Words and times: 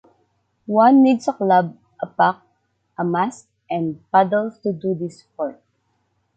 One 0.65 1.03
needs 1.03 1.27
a 1.27 1.33
club, 1.33 1.77
a 2.01 2.07
puck, 2.07 2.41
a 2.97 3.03
mask 3.05 3.45
and 3.69 4.03
paddles 4.11 4.57
to 4.61 4.73
do 4.73 4.95
this 4.95 5.19
sport. 5.19 5.61